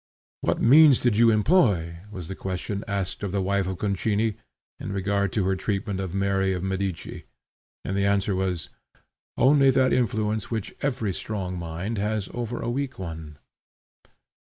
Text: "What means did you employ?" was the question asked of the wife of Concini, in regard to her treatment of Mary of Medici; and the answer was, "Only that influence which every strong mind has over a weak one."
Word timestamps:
"What 0.41 0.59
means 0.59 0.99
did 0.99 1.19
you 1.19 1.29
employ?" 1.29 1.99
was 2.09 2.27
the 2.27 2.33
question 2.33 2.83
asked 2.87 3.21
of 3.21 3.31
the 3.31 3.39
wife 3.39 3.67
of 3.67 3.77
Concini, 3.77 4.33
in 4.79 4.91
regard 4.91 5.31
to 5.33 5.45
her 5.45 5.55
treatment 5.55 5.99
of 5.99 6.15
Mary 6.15 6.53
of 6.53 6.63
Medici; 6.63 7.25
and 7.85 7.95
the 7.95 8.05
answer 8.07 8.33
was, 8.33 8.69
"Only 9.37 9.69
that 9.69 9.93
influence 9.93 10.49
which 10.49 10.73
every 10.81 11.13
strong 11.13 11.55
mind 11.55 11.99
has 11.99 12.29
over 12.33 12.59
a 12.63 12.69
weak 12.71 12.97
one." 12.97 13.37